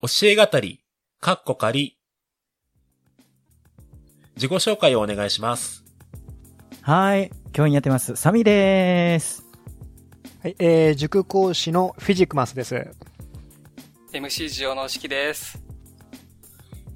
[0.00, 0.80] 教え語り、
[1.20, 1.98] かっこ仮。
[4.36, 5.82] 自己紹介をお願いします。
[6.82, 7.32] はい。
[7.52, 8.14] 教員やってます。
[8.14, 9.44] サミです。
[10.40, 12.86] はい、えー、塾講師のフィジクマスです。
[14.12, 15.60] MC ジオの式です。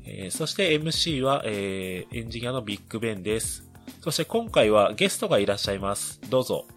[0.04, 3.68] えーそして MC は、えーエンジニアのビッグベンです。
[4.00, 6.20] そして今回はゲストがいらっしゃいます。
[6.30, 6.68] どうぞ。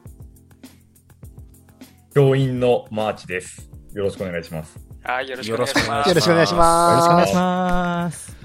[2.16, 3.70] 教員のマーチです。
[3.94, 4.85] よろしくお願いします。
[5.08, 6.10] はい、よろしくお願いします。
[6.10, 7.10] よろしくお願いしよろしくおます。
[7.10, 8.36] 願いします。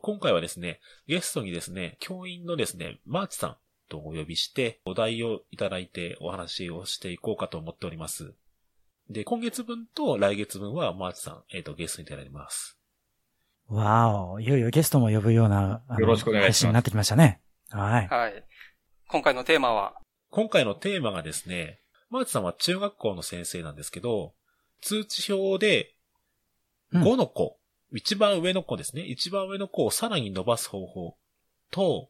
[0.00, 3.56] 今回はですね、ゲストにですね、教員のですね、マーチさん
[3.90, 8.32] とお呼びして、お題をいただいてお話をしていこうかと思っております。
[9.10, 12.78] で、今月分と来月分はマーチさん、えっ、と、ゲストにいただきます。
[13.68, 14.40] わお。
[14.40, 17.42] いよいよゲストも呼ぶような、よろしくお願いしますになってきましたね。
[17.68, 18.08] はい。
[18.08, 18.44] はい。
[19.08, 21.80] 今回のテーマは、今回のテーマがですね、
[22.10, 24.32] マーチさんは中学校の先生なんですけど、
[24.80, 25.94] 通知表で
[26.92, 27.58] うん5の子、
[27.92, 29.02] 一番上の子ですね。
[29.02, 31.16] 一番上の子をさらに伸ばす方法
[31.70, 32.08] と、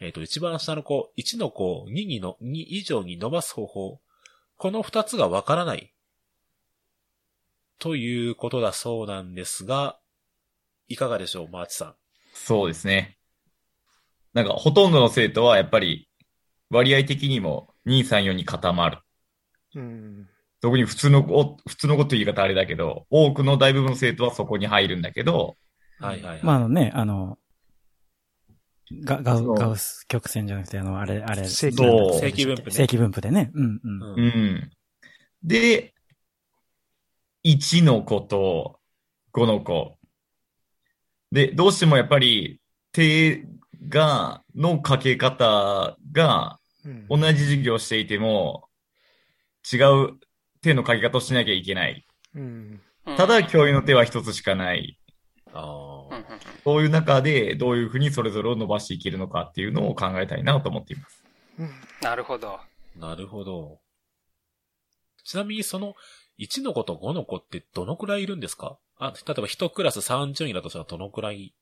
[0.00, 4.00] えっ、と、一番下の子、1の子を2にの、2以上に伸ばす方法。
[4.56, 5.92] この2つがわからない。
[7.78, 9.98] ということだそうなんですが、
[10.88, 11.94] いかがでしょう、マーチさん？
[12.34, 13.18] そうですね。
[14.34, 16.08] なんか、ほとんどの生徒はやっぱり、
[16.70, 18.98] 割合的にも2、3、4に固まる。
[19.74, 20.28] うん。
[20.60, 25.56] 特に普通の子、普通の子という言い方あれだけど、多くの大部分の生徒はそこに入るんだけど、
[25.98, 26.40] はいはいはい。
[26.42, 27.38] まあ、あのね、あの、
[29.04, 33.50] ガガウガウス曲線じゃなくて、あの、あれ、あれ、正規分布正規分布ね正規分布でね。
[33.54, 34.02] うんうん。
[34.02, 34.70] うんうん。
[35.42, 35.94] で、
[37.44, 38.80] 1の子と
[39.32, 39.98] 5の子。
[41.30, 42.60] で、どうしてもやっぱり
[42.92, 43.44] 手
[43.88, 48.67] が、のかけ方がうん同じ授業をしていても
[49.72, 50.18] 違う
[50.62, 52.06] 手のかけ方をしなきゃいけない。
[52.34, 52.80] うん。
[53.06, 54.98] うんただ、教員の手は一つしかない。
[55.54, 56.08] あ
[56.64, 61.24] そういう中でどういうふうにそれぞれを伸ばしていけるのかっていうのを考えたいなと思っています。
[61.58, 61.70] うん
[62.02, 62.60] なるほど。
[62.96, 63.80] なるほど。
[65.24, 65.94] ちなみにその
[66.38, 68.78] 1の子と5の子ってどのくらいいるんですか？
[68.98, 71.54] あ、例えば1クラス30人だとしたらどのくらい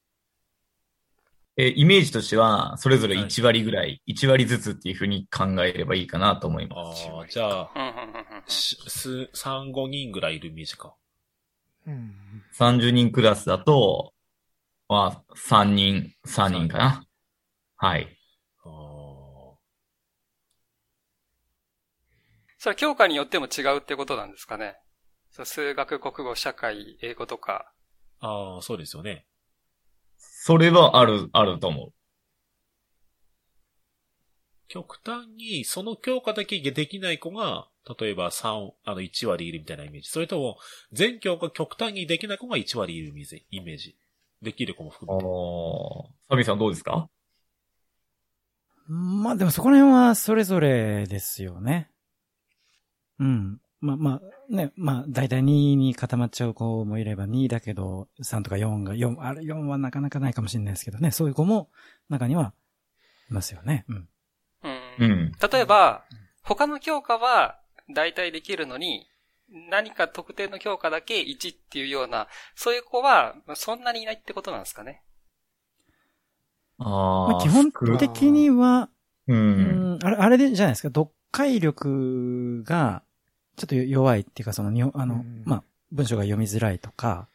[1.57, 7.09] えーイメージとしては、それぞれ1割ぐらい、1割ずつっていうふうに考えればいいかなと思いあます。
[7.09, 10.95] あ、じゃあ、うんうんうんうんしす、3、5人ぐらいいるイメージか。
[11.87, 12.15] うん。
[12.53, 14.13] 30人クラスだと、
[14.89, 17.05] まあ、3人、3人かな。
[17.77, 18.17] はい。
[22.59, 24.77] それは教科によっても違うってことなんですかね。
[25.45, 27.73] 数学、国語、社会、英語とか。
[28.21, 29.27] あー、そうですよね。
[30.47, 31.93] それはある、あると思う。
[34.69, 37.67] 極端に、その教科だけできない子が、
[37.99, 40.09] 例えば3、あの、1割いるみたいなイメージ。
[40.09, 40.59] それとも、
[40.93, 43.45] 全教科極端にできない子が1割いるイメージ。
[43.51, 43.97] イメージ
[44.41, 45.25] できる子も含めて。
[46.31, 47.09] サミさんどうですか？
[48.87, 51.91] まあでもそこら辺はそれぞれですよね。
[53.19, 53.61] うん。
[53.81, 61.11] まあまあ、ね、まあ大体2に固まっちゃう子もいれば2だけど3とか4が、4、あれ4はなかなかないかもしれないですけどね。
[61.11, 61.71] そういう子も
[62.09, 62.53] 中には
[63.31, 63.85] いますよね。
[63.89, 64.09] うん。
[64.65, 65.33] うんうん。
[65.53, 66.05] 例えば、
[66.43, 67.61] 他の教科は
[67.95, 69.07] 大体できるのに、
[69.71, 75.03] 何か特定の教科だけ1っていうような、そういう子はまあそんなにいないってことなんですかね。
[76.79, 78.91] あまあ基本的には、
[79.29, 79.35] う。
[79.35, 83.03] うんん、あれ、あれでじゃないですか、読解力が
[83.57, 87.29] ちょっと弱いっていうか、その日本、あの、うんまあ、文章が読みづらいとか、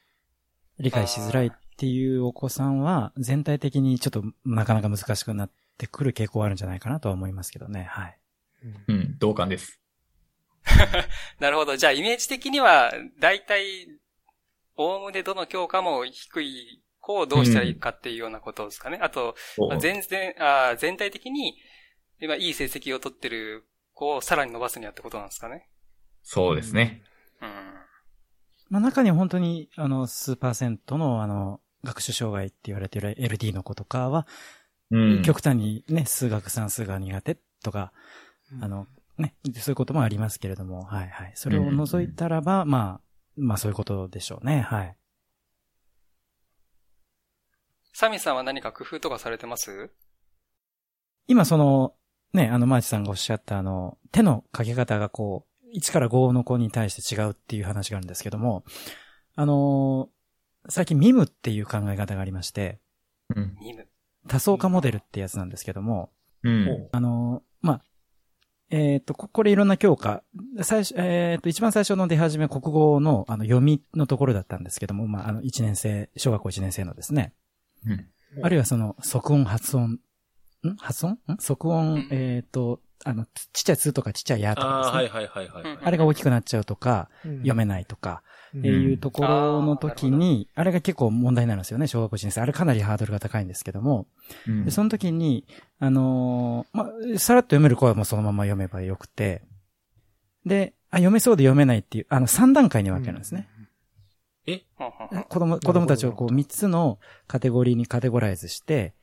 [0.80, 8.18] 理解しづらいっていうお子さんは、全体的にちょっとなかなか難しくなってくる傾向はあるんじゃないかなとは思いますけどね、はい。
[8.88, 9.80] うん、同感です。
[11.40, 11.76] なるほど。
[11.76, 13.88] じゃあ、イメージ的には、大体、
[14.76, 19.00] おおむねどの教科も低い子をどうしたらいいかっていうようなことですかね。
[19.02, 21.58] あと、そうまあ全然あー、全体的に、
[22.20, 25.68] 今いい成績を取ってる子をさらに伸ばすにはってことなんですかね。
[26.24, 27.04] そうですね。
[27.42, 27.50] うん。
[28.70, 34.28] まあ中には本当に、あの、数パーセントの、あの、学習障害って言われてる LD の子とかは、
[34.92, 35.22] うん。
[35.24, 37.92] 極端にね、数学算数が苦手とか、
[38.62, 38.88] あの、
[39.18, 41.32] ね、そういうこともありますけれども、はいはい。
[41.36, 43.08] それを除いたらば、まあ、
[43.38, 44.98] まあそういうことでしょうね、はい。
[47.94, 49.92] サミさんは何か工夫とかされてます？
[51.28, 51.94] 今その、
[52.34, 58.64] ね、あの、マーチさんがおっしゃったあの、手のかけ方がこう、1から5の子に対して違うっていう話があるんですけども、
[59.36, 60.22] あのー
[60.70, 62.80] 最近ミムっていう考え方がありまして、
[63.36, 63.58] うん。
[64.28, 66.12] 多層化モデルってやつなんですけども、
[66.44, 66.88] うん。
[66.92, 67.82] あのーまあ、
[68.70, 70.24] えっ、と、ここれいろんな教科。
[70.62, 77.34] 最初、えっ、と、一番最初の出始め国語の、あの、読みのところだったんですけども、まあ、あの、一年生、小学校一年生のですね。
[77.86, 78.08] うん
[78.42, 80.00] あるいはその、即音、発音、
[80.64, 80.76] ん？
[80.78, 81.14] 発音？
[81.14, 81.38] ん？
[81.40, 84.88] 即音、うんえっ、と、あの、ちちっちゃいつとかちっちゃいやとかですね。
[84.88, 85.64] ああ、はいはいはいはい。
[85.64, 87.68] うんあれが大きくなっちゃうとか、読めい。
[87.68, 92.42] ないとか、うんえーいうところの時に、あれが結構問題になるんですよね、小学校1年生。
[92.42, 94.08] あれかなりハードルが高いんですけども、
[94.48, 95.46] うんでその時に、
[95.80, 96.84] あのーま
[97.16, 99.44] あ、さらっと読める子はもうそのまま読めばよくて、
[100.46, 103.48] で、あ、読めそうで読めないっていう、あの、3段階に分けるんですね。
[104.76, 108.94] ほんほんほん子供、子供たちをこう3つのカテゴリーにカテゴライズして、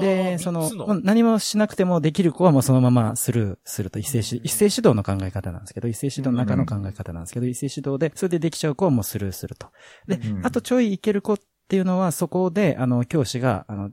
[0.00, 0.62] で、その。
[0.62, 9.68] 三つ、もう何もしなくてもできる子はもうそのままスルーすると、一斉指、一斉指導の考え方なんですけど、一斉指導の中の考え方なんですけど、一斉指導で、それでできちゃう子はもうスルーすると。
[10.06, 10.46] でう、ん。
[10.46, 11.38] あとちょいいける子っ
[11.68, 13.90] ていうのは、そこで、あの、教師が、あの、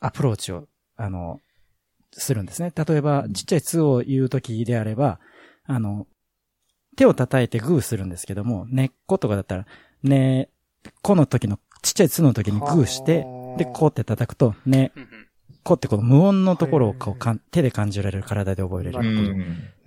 [0.00, 1.40] アプローチを、あの、
[2.12, 2.72] するんですね。
[2.74, 5.20] 例えば、ちっちゃいつを言うときであれば、
[5.64, 6.06] あの、
[6.96, 9.66] 手を叩いてグーするんですけども、根っことかだったら、
[10.02, 10.48] ね、
[11.02, 13.24] この時の、ちっちゃいつの時にグーして、
[13.58, 14.92] で、こうって叩くと、ね、
[15.62, 19.34] こうってこの無音のところをこうはいかん手で感じられる体で覚えれるうっていう。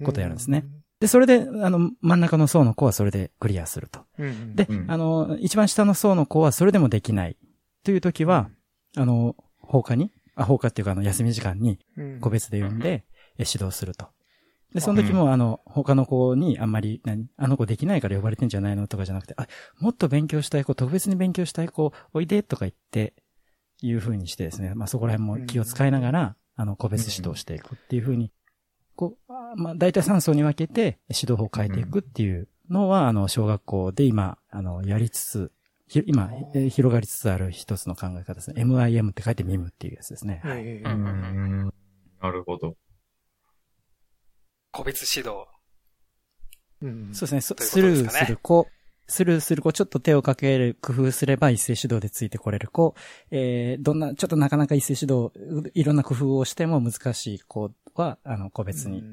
[0.03, 0.65] んことやるんですね。
[0.99, 4.01] で、それで、あの、真ん中の層の子はそれでクリアすると。
[4.19, 4.55] うん。
[4.55, 7.37] で、うんあの、一番下の層の子はそれでもできない。
[7.83, 8.51] という時は、
[8.95, 13.05] あの、放課に、あ、放課っていうかあの、休み時間にうん、個別で呼んで、
[13.39, 14.09] え指導すると。
[14.73, 19.47] で、その時も、あの、他の子にあんまり、何、あの子できないから呼ばれてんじゃないのとかじゃなくて、あ、
[19.79, 23.13] もっと勉強したい子、特別に勉強したい子、おいでとか言って、
[23.81, 28.31] いう風にしてですね、まあそこら辺も気を使いながら、あの、個別指導していくっていう風に、
[28.95, 35.51] こう、あまあ大体3層に分けて指導法を変えていくっていうのは、あの、小学校で今、あの、やりつつ、
[35.87, 38.63] ひ今、えー広がりつつある一つの考え方ですね。
[38.63, 40.39] MIM って書いて MIM っていうやつですね。
[40.43, 40.81] はい。
[40.81, 42.77] なるほど。
[44.71, 45.47] 個別指導。
[46.81, 47.57] うんそうですね。
[47.59, 48.67] スルーする子、
[49.07, 52.95] スルーする子、ちょっと手をかける、工夫すれば一斉指導でついてこれる子、
[53.29, 59.03] えー、どんな、ちょっとなかなか一斉指導、ういろんな工夫をしても難しい子は、あの、個別に。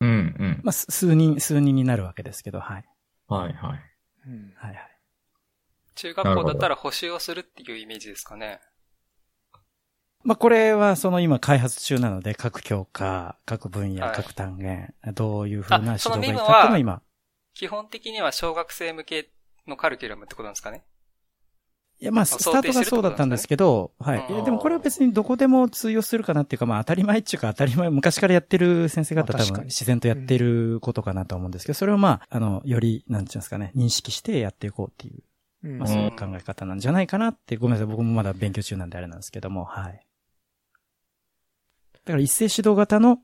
[0.00, 0.60] うんうん。
[0.62, 2.84] まあ、す数人、数人になるわけですけど、はい。
[3.28, 3.80] はいはい。
[4.26, 4.90] うんはいはい。
[5.94, 8.60] 中学校だったら補習をするっていうイメージですかね。
[10.22, 17.02] まあ、これはその今開発中なので、各教科、各分野、はい各単元、どういうふうな指導がいい MIM かっていうの今。
[17.54, 19.30] 基本的には小学生向け
[19.66, 20.84] のカリキュラムってことなんですかね？
[22.02, 24.32] いや、まあ、スタートがそうだったんですけど、はい。
[24.32, 35.22] いやでもこれは別にどこでも通用するかなっていうか、まあ当たり前っていうか当たり前、昔からやってる先生方多分自然とやってることかなと思うんですけど、それをまあ、あの、より、なんていうんですかね、認識してやっていこうっていう、
[35.64, 40.06] うんまあそういう考え方なんじゃないかなって、ごめんなさい、僕もまだ勉強中なんであれなんですけども、はい。
[42.06, 43.18] だから一斉指導型の、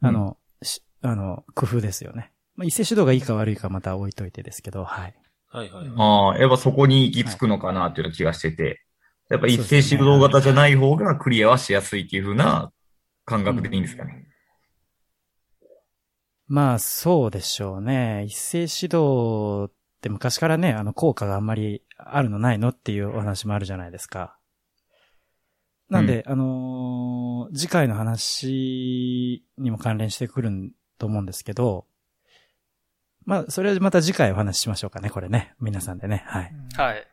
[0.00, 2.32] あの、しあの、工夫ですよね。
[2.58, 5.14] まあ一斉指導がいいか悪いかまた置いといてですけど、はい。
[5.50, 5.86] はいはい。
[5.96, 8.82] ああ、やっぱそこに行き着くのかなっていう気がしてて。
[9.30, 12.72] やっぱ一斉指導型じゃない方がクリアはしやすいっていう風な
[13.26, 14.26] 感覚でいいんですかね。
[16.46, 18.24] まあ、そうでしょうね。
[18.26, 24.38] 一斉指導って昔からね、あの、効果があんまりあるのないのっていうお話もあるじゃないですか。
[25.90, 31.86] なんで、あのー次回の話にも関連してくるんと思うんですけど、
[33.28, 35.54] まあ、それはまた次回お話ししましょうかね、これね。
[35.60, 36.24] 皆さんでね。
[36.26, 36.52] はい。
[36.78, 37.06] はい。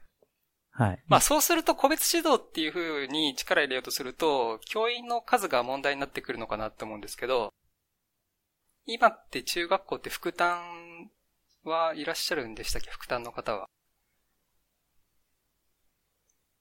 [0.72, 1.04] はい。
[1.08, 7.50] まあそうすると個別指導っていう風に力入れようとすると、教員の数が問題になってくるのかなって思うんですけど、
[8.86, 11.10] 今って中学校って副担
[11.66, 12.92] はいらっしゃるんでしたっけ？
[12.92, 13.66] 副担の方は。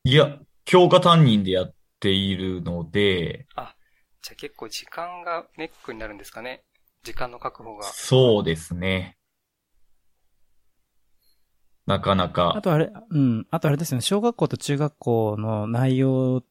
[0.02, 3.62] いや、教科担任でやっているので、じゃ
[4.32, 6.64] あ結構時間がネックになるんですかね？
[7.04, 7.84] 時間の確保が。
[7.84, 9.16] そうですね。
[11.86, 12.60] なかなあか。
[12.62, 13.46] とあれ、うん。
[13.50, 14.02] あとあれですよね。
[14.02, 16.42] 小学校と中学校の内容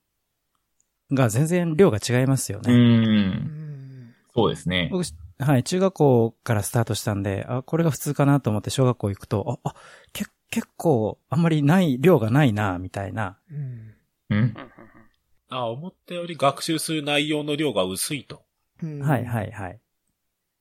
[1.11, 2.67] が全然量が違いますよう。
[2.67, 2.73] ね。
[2.73, 4.89] うんんそうですね。
[4.91, 5.03] 僕、
[5.39, 9.75] はい、中学校からスタートしたんで、あ、これが普通かなと思って小学校行くと、あ、あ、
[10.11, 13.39] け、結構、あんまりない、量がないな、みたいな。
[13.49, 13.63] うんうん
[14.29, 14.53] うんうんうん
[15.49, 18.43] あ、思ったより学習する内容の量が薄いと。
[18.81, 19.79] うんはい、はい、はい。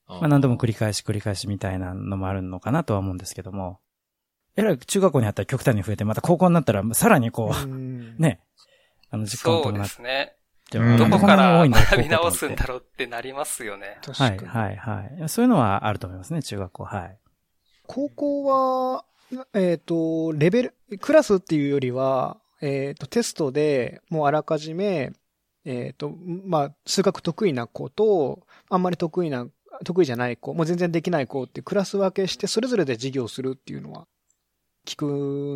[0.07, 3.81] あまあ何度も繰り返し繰り返しみたいなのもあるのかなとは思うんですけども。
[4.57, 8.41] えらい中学校にあったら極端に増えて、また高校になったらさらにこう、うんね、
[9.11, 10.37] あの実感そうですね。
[10.71, 13.99] どこからいんだ学び直すんだろうってなりますよね。
[14.03, 14.39] 確かに。
[14.47, 15.29] はい、はい、はい。
[15.29, 16.85] そういうのはあると思いますね、中学校。
[16.85, 17.19] はい。
[17.87, 19.05] 高校は、
[19.53, 25.13] えっ、と、レベル、クラスっていうよりは、えっ、と、テストでもうあらかじめ、
[25.65, 28.41] えっ、と、まあ、数学得意な子と、
[28.71, 29.47] あんまり得意な、
[29.85, 34.07] 得意じゃない子、もう全然できない子ってクラス分けして、それぞれで授業するっていうのは
[34.87, 35.07] 聞く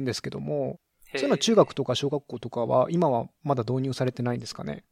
[0.01, 0.79] んですけども、
[1.13, 4.85] そういうのは中学とか小学校とかは、今はまだ導入されてないんですかね？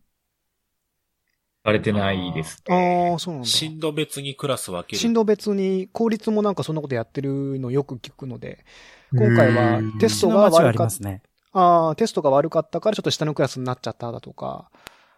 [1.65, 3.13] されてないですあね。
[3.15, 3.49] あ、そうなんだ。
[3.49, 4.99] 進路別にクラス分ける。
[4.99, 8.65] 進路別に、公立もなんかそんなことやってるのよく聞くので、
[9.13, 11.23] 今回はテストが悪かっりますね。
[11.53, 14.71] ああ、テストが悪かったからちょっと下のクラスになっちゃっただとか、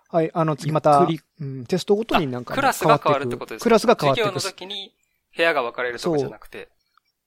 [0.08, 1.08] はい、あの次また、
[1.40, 3.64] うん、テストごとになんかね、クラスが変わるくってことですか？
[3.64, 4.56] クラスが変わっていく授業の。
[4.56, 4.92] 時に
[5.36, 6.68] 部屋が分かれるとかじゃなくて。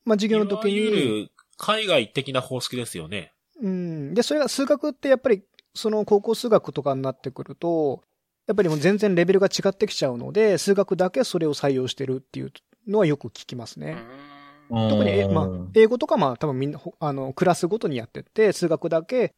[0.05, 3.34] まあ授業の時いわに、ゆる海外的な方式ですよね。
[3.62, 4.13] うん。
[4.13, 5.44] で、それが数学ってやっぱり、
[5.75, 8.01] その高校数学とかになってくると、
[8.48, 12.54] やっぱりもう全然レベルが違ってきちゃうので、数学だけそれを採用してるっていう
[12.88, 13.92] のはよく聞きますね。
[13.92, 14.39] うん
[14.72, 19.34] 特に、えまあうん、英語とかまあ多分みんな、ほあの、クラスごとにやってて、数学だけ、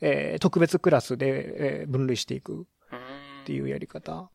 [0.00, 4.30] えー特別クラスで、えー分類していくっていうやり方。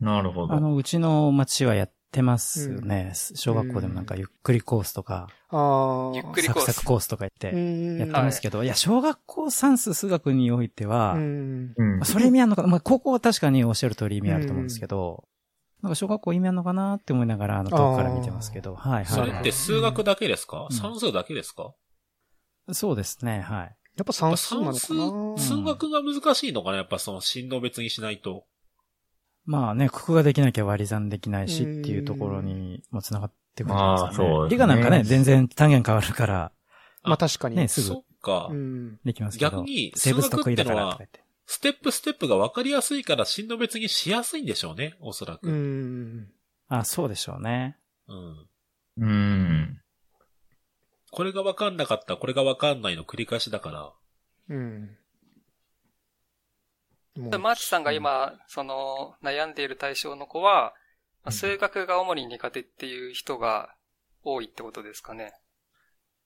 [0.00, 0.54] なるほど。
[0.54, 3.12] あの、うちの町はやってますよね。
[3.14, 6.12] 小学校でもなんかゆっくりコースとか、ああ。
[6.14, 6.66] ゆっくりコース。
[6.66, 7.98] サクサクコースとか言ってうん。
[7.98, 8.66] やってますけど、い。
[8.66, 11.74] や、小学校算数数学においてはう、ん。
[12.04, 12.68] それ意味あるのかな。
[12.68, 15.24] まあ、高校は確かにおっしゃる通り意味あると思うんですけど、
[15.82, 19.04] なんか小学校意味あるのかなって思いながら、あの、遠くから見てますけど、はいはい。
[19.06, 20.76] それって数学だけですか、うん。
[20.76, 21.74] 算数だけですか、
[22.72, 23.76] そうですね、はい。
[23.96, 26.78] やっぱ算数なのか算な数、数学が難しいのかな？
[26.78, 28.46] やっぱその進路別にしないと。
[29.44, 34.02] まあね、国語ができなきゃ割り算できないしっうんていうところにも繋がってくるんですよね。
[34.02, 36.52] ああそうですね理科なんかね、全然単元変わるから、
[37.02, 37.56] まあ確かに。
[37.56, 38.48] ね、すそぐっか。
[38.50, 38.98] うん。
[39.04, 39.50] できますけど。
[39.50, 41.08] 逆に生物得意だからって。
[41.46, 45.48] ステップステップが分かりやすいから進路別にしやすいんでしょうね、おそらく。
[45.48, 46.16] ううん。
[46.20, 46.28] ん。
[46.68, 47.76] あ、そうでしょうね。
[48.96, 49.80] うん。
[51.10, 53.92] これが分かんなかった、これが分かんないの繰り返しだから。
[54.48, 54.96] うん。
[57.16, 60.74] マーチさんが、今、その、悩んでいる対象の子は、
[61.24, 63.74] まあ数学が主に苦手っていう人が
[64.24, 65.32] 多いってことですかね。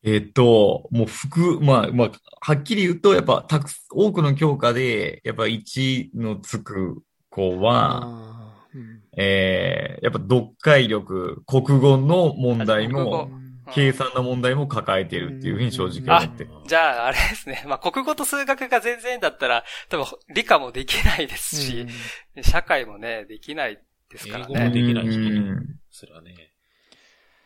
[0.03, 9.03] えっと、もう服、まあ、まあ、はっきり言うと、やっぱ、たく、多くの教科で、やっぱ1のつく子は、うん。
[9.17, 16.51] えー、やっぱ読解力、国語の問題も、うん計算の問題も抱えてるっていうふうに正直思ってる。
[16.67, 17.65] じゃあ、あれですね。
[17.69, 21.87] まあ、国語と数学が全然だったら、多分、理科もできないですし、
[22.43, 23.79] 社会もね、できない
[24.11, 24.89] ですから英語もでね。
[24.89, 25.19] きないし
[25.91, 26.35] それはね。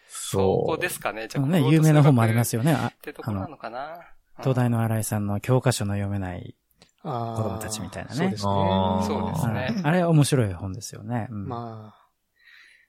[0.08, 0.66] そそう。
[0.66, 1.28] こですかね。
[1.28, 2.72] じゃあ、ね、有名な本もありますよね。
[2.72, 3.98] あってところなのかな。
[4.38, 6.54] 東大の新井さんの教科書の読めない。
[7.02, 8.52] 子供たちみたいなねそうですね。
[9.06, 11.28] そうですねはいあれ面白い本ですよね。
[11.30, 11.94] うんま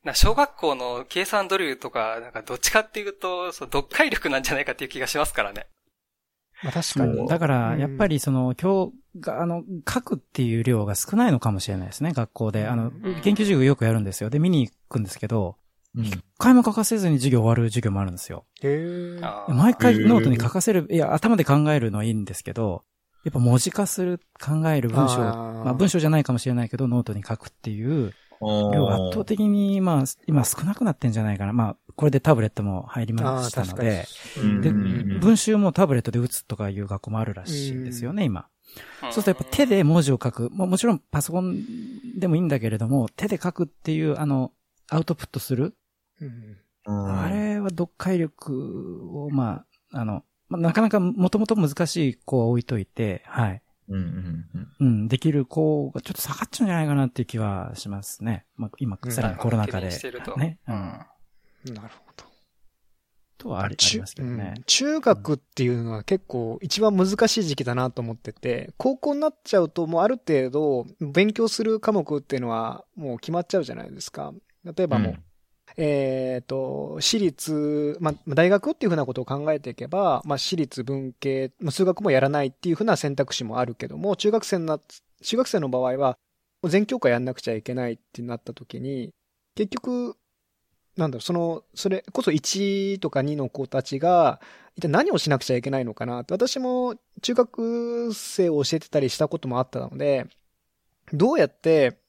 [0.03, 5.67] な小学校の計算ドリルとか、なんかどっちかっていうと、そう読解力なんじゃないかっていう気がしますからね。
[6.63, 7.27] あ、まあ確かに。
[7.27, 12.67] だから、やっぱりその、今日が、あの、書くっていう量が少ないのかもしれないですね、学校で。
[12.67, 12.91] あの、
[13.21, 14.29] 研究授業よくやるんですよ。
[14.29, 15.55] で、見に行くんですけど、
[15.95, 18.45] うん一回も書かせずに授業終わる授業もあるんですよ。
[18.63, 22.85] へ毎回ノートに書かせる、いや、頭で考えるのはいいんですけど、
[23.25, 31.53] やっぱ文字化する、考える文章、まあ文章じゃないかもしれないけど、ノートに書くっていう、量が圧倒的的に、まあ、今少なくなってんじゃないかな。
[31.53, 34.05] まあ、これでタブレットも入りましたので、
[34.61, 38.47] で、文集もタブレットで打つとかいう学校もあるらしいんですよね、今。
[39.01, 40.49] そうするとやっぱ手で文字を書く。
[40.51, 41.63] ももちろんパソコン
[42.17, 44.51] でもいいんだけれども、手で書くっていう、あの、
[44.89, 45.75] アウトプットする。
[46.19, 53.61] うんあれは読解力を、まあ、あの、まあ、なかなかもともと難しい子は置いといて、はい。
[53.95, 54.45] うんうん
[54.79, 58.45] うんうん、できる子がちょっと下がっちゃうんじゃないかなっていう気はしますね。
[58.55, 60.37] まあ、今、さらにコロナ禍で懸念してると。
[60.37, 60.59] ね。
[60.67, 60.81] ううんん。
[61.75, 62.31] なるほど。
[63.41, 64.63] とはありますけどねうん。
[64.65, 74.33] 中学っていうのは結構一番難しい時期だなと思ってて、高校になっちゃうともうある程度勉強する科目っていうのはもう決まっちゃうじゃないですか。
[74.63, 75.23] 例えばもう、うん
[75.77, 84.79] えっ、と、私立、まあ、大学っていうふうなことを考えていけば、まあ、私立文系、ま、数学もやらないっていうふうな選択肢もあるけども、中学生な、
[85.21, 86.17] 中学生の場合は、
[86.67, 89.11] 全教科やんなくちゃいけないってなった時に、
[89.55, 90.15] 結局、
[90.97, 94.41] なんだろ、その、それこそ1とか2の子たちが、
[94.75, 100.27] 一体何をしなくちゃいけないのかなって、私も中学生を教えてたりしたこともあったので、
[101.13, 102.00] どうやって、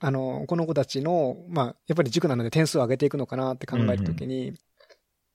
[0.00, 4.54] あの、この子たちの、まあ、やっぱり塾なので点数を上げていくのかなって考えたときに、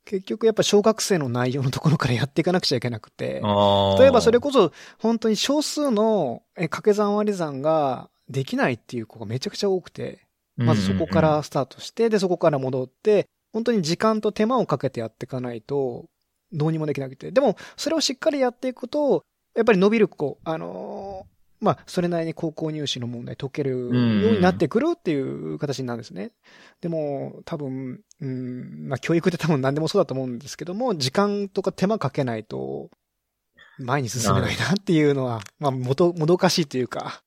[0.05, 3.49] 結局やっぱ小学生の内容のところからやっていかなくちゃいけなくて、
[3.97, 10.27] 例えばそれこそ本当に少数のえ掛け算割り算ができないっていう子がめちゃくちゃ多くて、
[10.65, 16.05] まずそこからスタートして、で、そこから戻って、本当に時間と手間をかけてやっていかないと、
[16.51, 17.31] どうにもできなくて。
[17.31, 19.23] でも、それをしっかりやっていくと、
[19.55, 26.31] やっぱり伸びる子、あのーまあ、それなりに高校入試の問題解けるようになってくるっていう形なんですね。
[26.81, 32.89] でも、多分、うん、まあ、教育って多分何でもそうだと思うんですけども、時間とか手間かけないと、
[33.77, 37.21] 前に進めないなっていうのは、まあ、もど、もどかしいというか、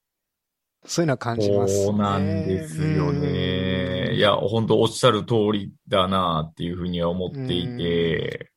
[0.85, 1.85] そういうのは感じます、ね。
[1.85, 4.15] そうなんですよね。
[4.15, 8.51] いや、本当おっしゃる通りだなっていうふうには思っていて、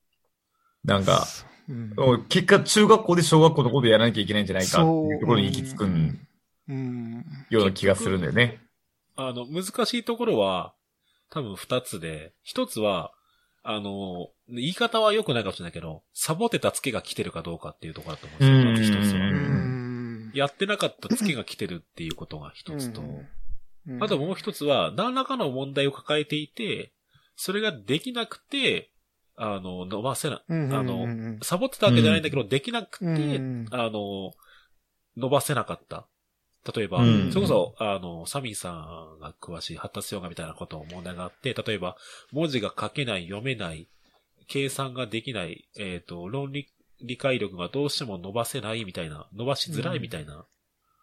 [0.83, 1.25] なんか、
[1.71, 5.83] うん、結果中学校で小学校のことやらなきゃいけないんじゃないかっていうところに行き着く。
[7.49, 8.59] ような気がするんだよね。
[9.15, 10.73] あの、難しいところは、
[11.29, 13.11] 多分二つで、一つは、
[13.63, 18.99] あの、言い方は良くないかもしれないけど、サボってたツケが来てるかどうかっていうところだと思うんですよ。
[18.99, 19.25] 一つうは。
[19.27, 20.31] うん。
[20.33, 23.27] やってなかったツケが来てるっていうことが一つと、うん
[23.99, 26.93] あともう一つは、何らかの問題を抱えていて、
[27.35, 28.91] それができなくて、
[29.35, 33.09] あの、伸ばせな、うんあのうんサボってたわけじゃないんだけど、できなくて、う
[33.39, 34.31] んあの、
[35.17, 36.07] 伸ばせなかった。
[36.75, 37.31] 例えば、うん。
[37.31, 41.97] それこそ、あの、サミーさんが詳しい発達ヨガみたいなことを問題があって、例えば、
[42.31, 43.87] 文字が書けない、読めない、
[44.47, 46.69] 計算ができない、えっ、と、論理、
[47.01, 50.45] 理解力がどうしても伸ばせないみたいな、伸ばしづらいみたいな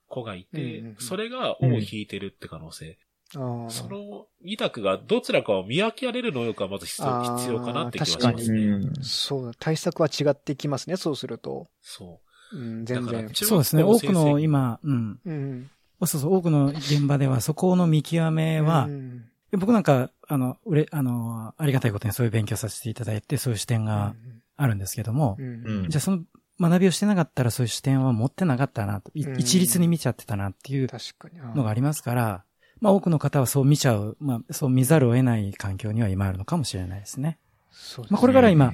[0.08, 2.98] 子がいて、それが尾を引いてるって可能性。
[3.30, 8.58] その二択がどちらかを見分けられる能力がまず必要必要かなって気がし確かますね。
[8.58, 11.66] うんそうだ、対策は違ってきますね、そうすると。
[11.82, 12.20] そ
[12.52, 12.56] う。
[12.56, 13.28] うん、全然。
[13.34, 13.82] そうですね。
[13.82, 15.20] 多くの今、うん。
[15.24, 15.70] うん。
[16.06, 19.24] そうそう、多くの現場では、そこの見極めは、うん
[19.56, 24.14] 僕なんか、あの、うれ、あの、ありがたいことにそういう勉強させていただいて、そういう視点が
[24.58, 26.22] あるんですけどもう、んうんじゃあその
[26.60, 31.38] 学びをしてなかったらそういう視点は持ってなかったなと、いうん一律に見ちゃってたなっていう確かに。
[31.56, 32.44] のがありますから、
[32.80, 37.38] まあ多くの方はそう見ちゃう、まあそう見ざるを得ない環境には今あるのかもしれないですね。
[37.70, 38.72] そうですねまあこれから今、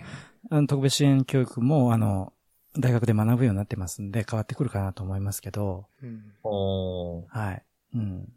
[0.50, 2.32] あの特別支援教育も、あの、
[2.78, 7.62] 大学で学ぶようになってますんで変わってくるかなと思いますけど、うんおーはい。
[7.94, 8.32] うん。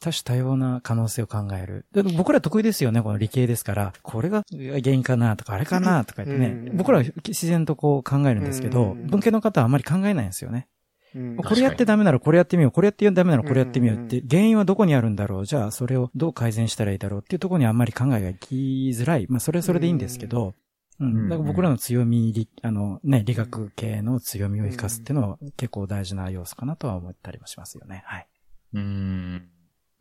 [0.00, 1.86] 多種多様な可能性を考える。
[1.92, 3.92] で僕ら得意ですよね、この理系ですから。
[4.02, 6.48] これが原因かなとか、あれかなとか言ってね。
[6.70, 10.68] うん僕らは自然とこう考えるんですけど、うん文系の方はあまり考えないんですよね。
[11.14, 18.54] うんこれやってダメならこれやってみよう、これやってダメならこれやってみようってう、原因はどこにあるんだろう、じゃあそれをどう改善したらいいだろうっていうところにあんまり考えが行き
[18.94, 19.26] づらい。
[19.28, 20.54] まあそれはそれでいいんですけど、
[20.98, 21.28] うん。
[21.28, 28.02] だから僕らの強み、理あのね、理学系の強みを生かすっていうのは結構大事な要素かなとは思ったりもしますよね。
[28.06, 28.26] はい。
[28.74, 29.48] うん。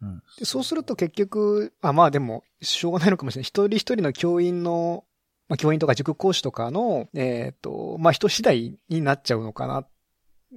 [0.02, 0.24] うん。
[0.38, 3.44] でそうすると結局、あ、まあでも、しょうがないのかもしれない。
[3.44, 5.04] 一人一人の教員の、
[5.48, 9.86] まあ教員とか塾講師とかの、えっ、と、まあ人次第になっちゃうのかな。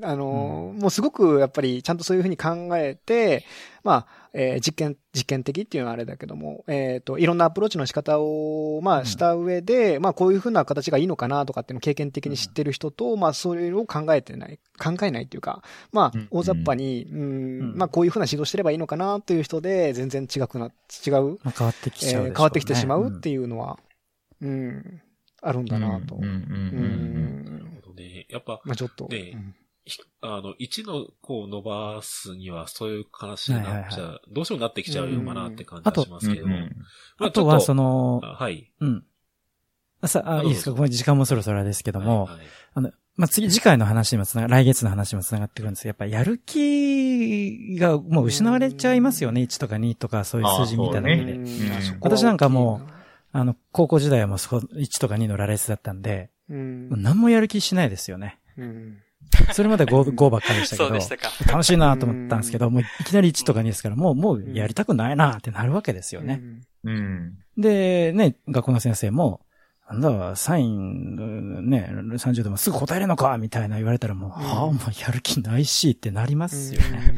[0.02, 3.44] あの、もうすごくやっぱりちゃんとそういうふうに考えて、
[3.82, 16.28] まあ、えー実験、実験的っていうのはあれだけども、えっ、と、いろんなアプローチの仕方を、まあした上で、まあこういうふうな形がいいのかなとかっていうのを経験的に知ってる人と、まあそれを考えてない、考えないっていうか、まあうん。
[16.30, 17.24] 大雑把に、うん、う
[17.74, 17.76] ん。
[17.76, 20.70] まあこういうふうな指導してればいいのかなという人で、全然違くな、
[21.06, 23.78] 違う、まあ、変わってきちゃうね、えー変わってきてしまうっていうのは、
[24.42, 25.00] うん、
[25.42, 26.16] あるんだなと。
[26.16, 26.22] うん。
[26.22, 26.30] うん。
[26.30, 26.34] うん。
[26.34, 27.52] ううん。
[27.54, 28.26] なるほどね。
[28.28, 29.08] やっぱ、まあちょっと。
[29.08, 29.54] ねうん。
[29.54, 29.57] ひ
[30.20, 36.46] あの、1のこう伸ばすにはそういう話になっちゃう、はいどうしてもなってきちゃうよかなって感じがしますけど。
[36.46, 36.76] うん
[37.18, 38.70] まあとは、その、あはい。
[38.80, 39.04] うん。
[40.00, 40.72] あさ、あ、あいいですか？
[40.72, 42.46] ごめん、時間もそろそろですけども、はいはい。
[42.74, 45.82] あの、まあ、次、次回の話にもつなが、来月の話にもつながってくるんです。
[45.82, 49.40] けど、やっぱやる気がもう失われちゃいますよね。
[49.42, 51.32] 1とか2とかそういう数字見ただけで。
[51.32, 51.66] うん。
[51.66, 51.72] うん。
[51.76, 52.80] あそこは私なんかも
[53.32, 58.38] あの、高校時代はもうそこ、1とか2の羅列だったんで、うん、何もやる気しないですよね。
[58.56, 58.98] うん
[59.52, 61.30] それまで 5, 5 ばっかりでしたけどそうで、したか。
[61.46, 66.42] 楽しいなと思ったんですけど、もういきなり1とか2ですから、もう、もうやりたくないなってなるわけですよね。
[66.84, 67.38] うん。
[67.56, 69.40] で、ね、学校の先生も、
[69.90, 77.14] なんだ、サイン、うんね、30でもすぐ答えるのかみたいな言われたらもう、はあ、もうやる気ないしってなりますよね。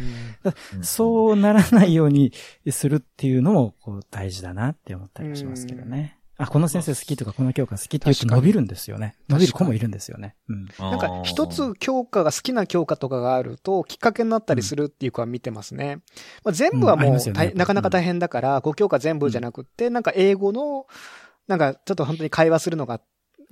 [0.80, 2.32] そうならないように
[2.70, 6.19] するっていうのも、こう、大事だなって思ったりもしますけどね。
[6.40, 9.16] あ、この先生好きとか、この教科好きって言うと伸びるんですよね。
[9.28, 10.36] 伸びる子もいるんですよね。
[10.48, 10.68] うん。
[10.78, 15.96] なんか一つ教科が好きな教科とかがあるときっかけになったりするっていう子は見てますね。
[16.42, 20.86] まあ、全部はもうますよね大なかなか大変だから、5教科全部じゃなくって、なんか英語の、
[21.46, 23.00] なんかちょっと本当に会話するのが、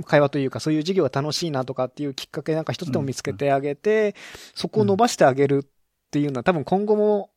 [0.06, 4.14] 会話というかそういう授業が楽しいなとかっていうきっかけなんか一つでも見つけてあげて、
[4.54, 5.68] そこを伸ばしてあげるっ
[6.10, 7.30] ていうのは多分今後も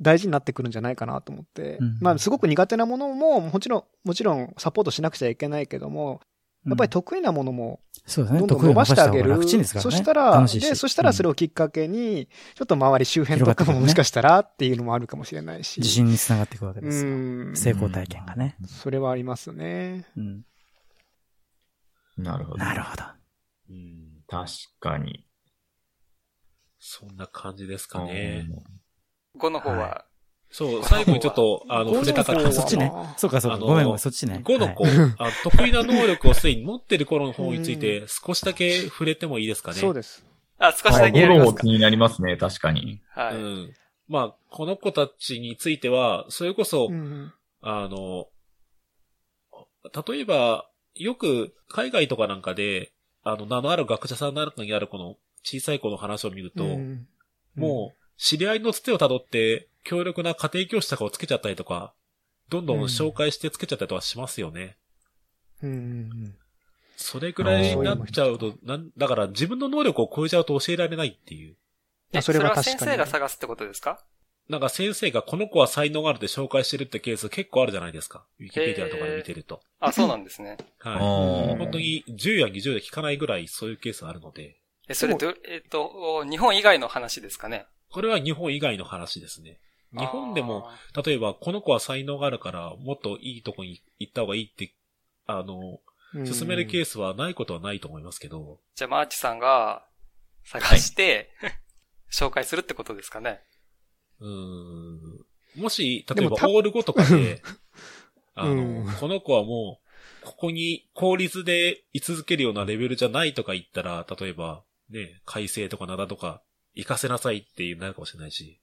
[0.00, 6.20] 大事になってくるんじゃないかなと思って、うんまあすごく苦手なものももちろん、もちろんサポートしなくちゃいけないけども、
[6.66, 8.40] やっぱり得意なものもそうですね。
[8.40, 9.24] どんどん伸ばしてあげる。
[9.24, 9.90] 得意を伸ばした方が楽ちんですからね。
[9.90, 15.78] そしたら、で、そしたらそれをきっかけに、ちょっと周り周辺とかももしかしたらっていうのもあるかもしれないし。
[15.78, 17.10] 自信につながっていくわけですよ。
[17.10, 17.56] うん。
[17.56, 18.56] 成功体験がね。
[18.66, 20.06] それはありますね。
[20.16, 20.42] うん。
[22.18, 22.58] なるほど。
[22.58, 23.04] なるほど。
[23.70, 25.26] うん確かに。
[26.78, 28.46] そんな感じですかね。
[29.38, 30.04] 5の方は、は
[30.50, 32.92] そう、最後にちょっと、あの、触れたかったそっちね。
[33.16, 33.56] そうかそうか。
[33.56, 34.40] あのごめんごめん、そっちね。
[34.44, 39.78] 5の子、はいあ得意な能力をすでに持ってる頃の方について少しだけ触れてもいいですかね。
[39.78, 40.24] そうです。
[40.58, 41.66] あ、少しあだけやりますかゴロ気。
[41.68, 43.00] になりますね、確かに。
[43.10, 43.36] はい。
[43.36, 43.74] うん。
[44.08, 48.26] まあ、この子たちについては、それこそ、うんあの、
[50.08, 57.06] 例えば、よく海外とかなんかで、あの、名のある学者さんなんかにあるこの小さい子の話を見ると、うん
[57.54, 61.94] もう、知り合いのつてを辿って、強力な家庭教師とかをつけちゃったりとか、
[62.50, 64.76] どんどん紹介してつけちゃったりとかしますよね。
[65.62, 66.34] うんうん
[66.96, 71.56] それぐらいになっちゃうと、なん、だから自分の能力を超えちゃうと教えられないっていう。
[72.12, 74.04] え、それそれは先生が探すってことですか？
[74.50, 78.26] なんか先生がこの子は才能があるって紹介してるってケース結構あるじゃないですか。
[78.38, 79.62] ウィキペディアとかで見てると。
[79.78, 80.58] あ、そうなんですね。
[80.80, 80.98] はい。
[80.98, 87.64] 本当に10や20で聞かないぐらいそういうケースあるので、え、それど、えっ、と、日本以外の話ですかね？
[87.90, 89.58] これは日本以外の話ですね。
[89.92, 90.68] 日本でも、
[91.04, 94.74] 例えばこの子は才能があるからもっといいとこに行った方がいいって、
[95.26, 95.80] あの、
[96.14, 96.26] うん。
[96.26, 99.86] 勧めるケースはないことはないと思いますけど、じゃあ、マーチさんが
[100.44, 101.30] 探して、
[102.12, 103.40] 紹介するってことですかね。
[104.18, 105.60] うーん。
[105.62, 107.42] もし、例えばオール5とかで、
[108.34, 108.92] あの、うん。
[108.94, 109.80] この子はも
[110.22, 116.42] う、ここに公立で居続けるようなレベルじゃないとか言ったら、例えば、ね、改正とか灘とか、
[116.74, 118.60] 行かせなさいっていうなるかもしれないし。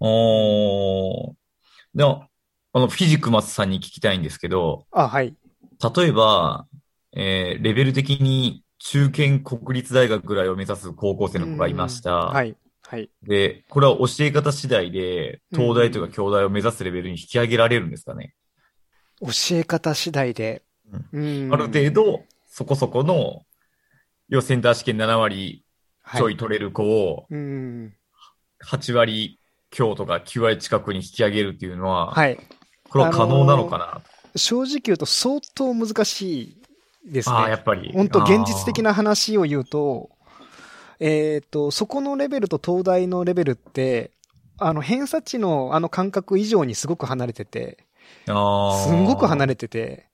[0.00, 1.34] おー。
[1.94, 2.28] でも、
[2.72, 5.34] あの、フィジクマスさんに聞きたいんですけど、あ、はい。
[5.96, 6.66] 例えば、
[7.12, 12.14] えーレベル的に中堅国立大学ぐらいを目指す高校生の子がいました。
[12.14, 12.56] はい。
[12.82, 13.10] はい。
[13.22, 18.34] で、これは教え方次第で、東大とか京大を目指すレベルに引き上げられるんですかね。
[19.20, 20.62] 教え方次第で。
[21.12, 23.44] うんある程度、そこそこの、
[24.28, 25.64] 要はセンター試験7割
[26.16, 27.94] ちょい取れる子を、うん。
[28.64, 29.38] 8割
[29.70, 32.38] 強とか9割近くに引き上げるっていうのは、はい。
[32.88, 34.00] これは可能なのかな、
[34.36, 36.62] 正直言うと相当難しい
[37.12, 37.34] ですね。
[37.34, 37.92] ああ、やっぱり。
[37.92, 38.90] 本当現実的な。
[38.90, 40.10] な話を言うと、
[41.00, 44.12] えっ、と、そこのレベルと東大のレベルって、
[44.58, 47.84] あの、偏差値のあの感覚以上にすごく離れてて、
[48.26, 50.08] あすんごく離れれてて、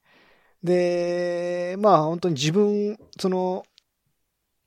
[0.62, 3.64] で、まあ本当に自分、その、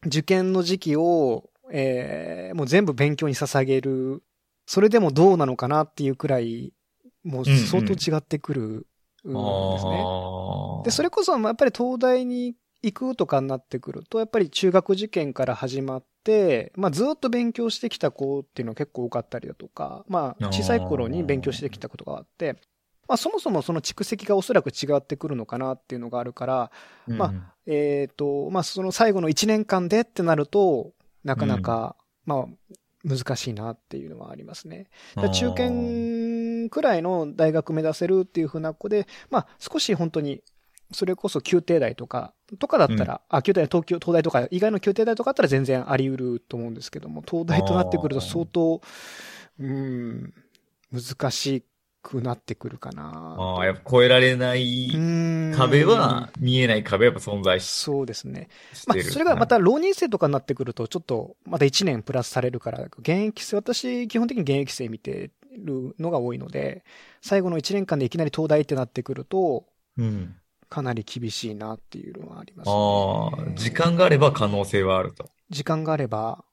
[0.08, 4.24] 受験の時期を、えーもう全部勉強に捧げる、
[4.66, 6.74] それでもどうなのかなっていうくらい、
[7.24, 10.04] もう相当違ってくるんですね。
[10.86, 22.56] で、それ、れこそ、まあやっぱり東大に行くとかになってくると、やっぱり中学受験から始まって、まあずっと勉強してきた子っていうのは結構多かったりだとか、まあ小さい頃に勉強してきたことがあって、
[23.08, 26.72] まあそもそもその蓄積がおそらく違ってくるのかなっていうのがあるから、
[27.08, 27.34] まあ
[27.66, 30.92] えっ、と、まあその最後の1年間でってなると、
[31.24, 34.88] なかなか、まあ難しいなっていうのはありますね。
[35.34, 40.42] 中堅くらいの大学目指せるっていうふうな子で、まあ少し本当に、
[40.92, 48.82] それこそ宮廷大とか、とかだったら、あ、宮廷大、東京、東大とか、以外の宮廷大とかだったら全然あり得ると思うんですけども、東大となってくると相当、
[49.60, 50.34] うん、
[50.92, 51.66] 難し
[52.08, 53.36] くなってくるかな。
[53.38, 58.48] ああ、やっぱ超えられないうん壁は、見えない壁はやっぱ存在しそうですね。
[58.88, 59.04] まあ。
[59.04, 66.86] それがまた浪人生とかになってくると、ちょっと、また1年プラスされるから、現役生、私、基本的に現役生見てるのが多いので、
[67.22, 69.66] 最後の1年間でいきなり東大ってなってくると、
[69.98, 70.36] うん。
[70.70, 72.74] かなり厳しいなっていうのはありますね。
[72.74, 75.30] ああ、時間があれば可能性はあると。
[75.50, 76.44] 時間があれば、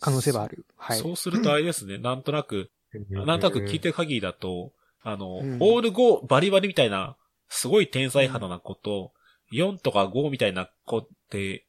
[0.00, 0.66] 可能性はある。
[0.76, 0.98] はい。
[0.98, 2.70] そうするとあれですね、なんとなく、
[3.10, 4.72] なんとなく聞いてる限りだと、
[5.02, 7.16] あの、うんオール5バリバリみたいな、
[7.48, 9.12] すごい天才肌な子と、
[9.52, 11.66] 4とか5みたいな子って、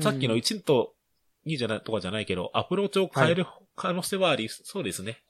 [0.00, 0.94] さっきのうん1と
[1.46, 5.22] 2じゃない、とかじゃないけど、アプローチを変える可能性はあり、そうですね。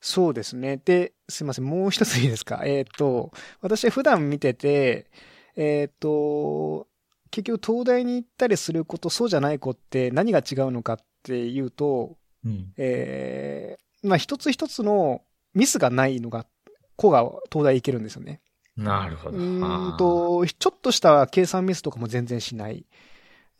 [0.00, 0.78] そうですね。
[0.82, 1.64] で、すいません。
[1.64, 2.62] もう一ついいですか？
[2.66, 5.10] えっ、と、私普段見てて、
[5.56, 6.88] えっ、と、
[7.30, 12.72] 結局東大に行ったりする子とそうじゃない子って何が違うのかっていうと、うん。
[12.76, 15.22] えーまあ一つ一つの
[15.54, 16.46] ミスがないのが、
[16.96, 18.40] 子が東大行けるんですよね。
[18.76, 19.36] うなるほど。
[19.38, 22.84] ーんと、ちょっとした計算ミスとかも全然しない。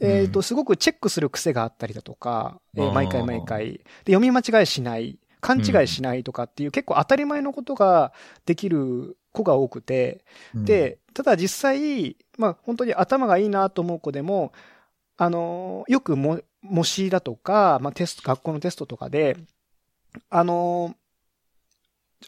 [0.01, 3.73] えっ、と、うんすごくチェックする癖があったりだとか、えー毎回毎回。
[4.05, 5.19] で、読み間違いしない。
[5.41, 8.13] 勘違いしないとかっていう、結構当たり前のことが
[8.45, 10.23] できる子が多くて、
[10.55, 14.53] うん、で、ただ実際、まあ本当に頭がいいなと思う子でも、
[15.17, 19.37] あのーよくも、模試だとか、まあテスト、学校のテストとかで、
[20.29, 20.95] あのー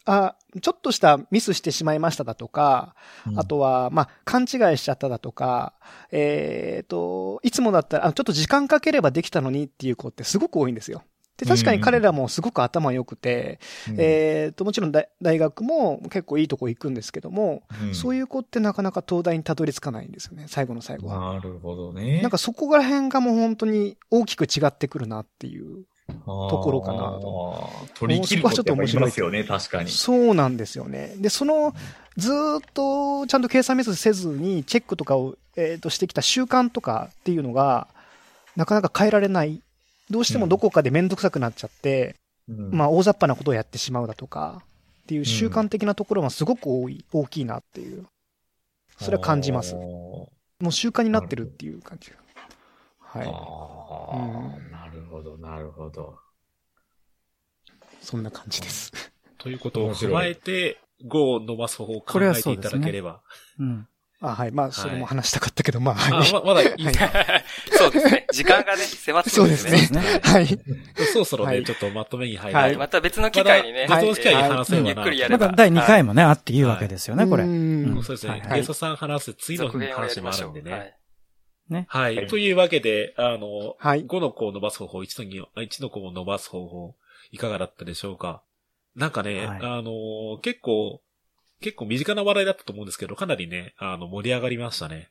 [0.05, 2.95] あ、ちょっとしたミスしてしまいましただとか、
[3.37, 5.75] あとは、まあ、勘違いしちゃっただとか、
[6.11, 11.03] えっ、と、いつもだったら、あちょっと時間かければできたのにっていう子ってすごく多いんですよ。
[11.37, 21.35] で、確かに彼らもすごく頭良くて、うんえっ、と、もちろん大大学も結構いいとこ行くんですけども、うんそういう子ってなかなか東大にたどり着かないんですよね、最後の最後は。
[21.35, 22.23] なるほどね。
[22.23, 25.85] なんかそこら辺がもう本当に大きく違ってくるなっていう。
[26.09, 27.71] ところかなと。
[27.95, 29.91] 取り切る子ってやっぱいますよね、確かに。
[29.91, 31.15] そうなんですよね。
[31.19, 31.75] で、その、
[32.17, 37.89] ずーっとちゃんと計算ミスせずにチェックとかを、えー、としてきた習慣とかっていうのが、
[38.57, 39.63] なかなか変えられない。
[40.11, 42.17] どうしてもどこかでめんどくさくなっちゃって、
[42.49, 44.63] うんまあ大雑把なことをやってしまうだとか、
[45.03, 48.07] っていう習慣的なところがすごく多い、大きいなっていう。
[49.01, 49.75] それは感じます。
[49.75, 50.29] も
[50.61, 52.17] う習慣になってるっていう感じが。
[53.13, 53.27] はい。
[53.27, 56.17] あうんあ、なるほど、なるほど。
[58.01, 58.91] そんな感じです。
[59.37, 63.21] ということを踏まえて、5を伸ばす方法を考えていただければ。
[63.59, 63.87] うん。
[64.23, 64.53] あ、はい。
[64.53, 66.29] まあ、それも話したかったけど、まあ、はい。
[66.31, 66.69] あままだいい
[67.77, 68.27] そうですね。
[68.33, 70.01] 時間がね、迫ってくるんですそうでね。
[70.01, 70.21] ね。
[70.23, 70.47] はい。
[71.13, 72.79] そろそろね、はいちょっとまとめに入はいる。
[72.79, 74.89] また別の機会にね、別の機会に話せばな。
[74.89, 75.47] ゆっくりやれば。
[75.47, 77.45] まだ第2回もね、あっていいわけですよね、これ。
[77.45, 78.33] うんそうですね。
[78.33, 80.21] はいゲストさん話す次の話。
[80.21, 80.95] もあるんでね。
[81.89, 82.03] はい。
[82.05, 82.17] はい。
[82.17, 86.95] はいというわけで、あの、はい5の子を伸ばす方法、1の2を、あ1の子を伸ばす方法、
[87.31, 88.43] いかがだったでしょうか？
[88.95, 91.01] なんかね、はいあの、結構、
[91.61, 95.09] 結構身近な話題だったと思うんですけど、かなりね、あの、盛り上がりましたね。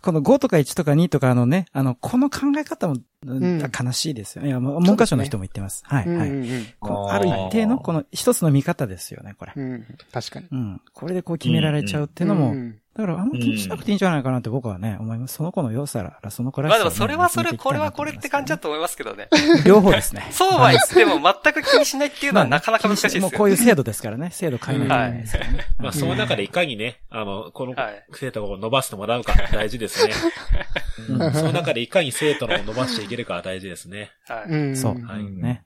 [0.00, 4.48] この5とか1とか2とかのね、あの、この考え方も、ん悲しいですよね。
[4.48, 5.82] いや、文科省の人も言ってます。
[5.86, 6.28] はい、はい。
[6.30, 6.66] うんうん
[7.10, 9.52] ある一定の、この一つの見方ですよね、これ。
[9.56, 9.86] うん。
[10.12, 10.46] 確かに。
[10.52, 10.80] うん。
[10.92, 15.34] これでこう決められちゃうっていうのも、んだからあんま気にしなくていいんじゃないかなって僕はね、思います。
[15.34, 19.28] その子の良さら、その子らしさをね、まあでもそれはそれ、これはこれって感じだとと思いますけどね。
[19.64, 20.28] 両方ですね。
[20.30, 24.30] そうは言っても全く気にしないっていうのはなかなか難しいですよもうこういう制度ですからね。
[24.34, 25.66] 制度変えないといけないですからね。
[25.78, 30.12] まあ、その中でいかにね、あの、このはい生徒を伸ばしてもらうか大事ですね。
[31.08, 34.10] うんその中でいかに生徒のを伸ばしていけるかは大事ですね。
[34.26, 34.50] はい。
[34.50, 34.76] うん。
[34.76, 35.64] そうはいね。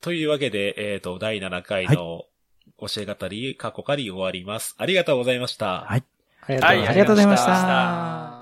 [0.00, 2.24] というわけで、えっ、と、第7回の
[2.78, 4.76] 教え語り、過去かり終わります。
[4.78, 5.86] ありがとうございました。
[5.88, 6.04] はい
[6.48, 8.33] ありがとうございました。